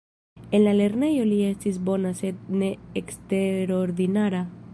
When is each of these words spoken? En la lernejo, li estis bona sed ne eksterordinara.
En 0.57 0.63
la 0.67 0.71
lernejo, 0.77 1.27
li 1.33 1.37
estis 1.49 1.77
bona 1.91 2.15
sed 2.23 2.49
ne 2.63 2.71
eksterordinara. 3.03 4.43